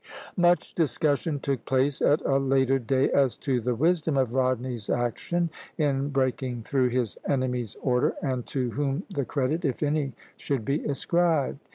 [0.35, 5.51] Much discussion took place at a later day as to the wisdom of Rodney's action
[5.77, 10.83] in breaking through his enemy's order, and to whom the credit, if any, should be
[10.85, 11.59] ascribed.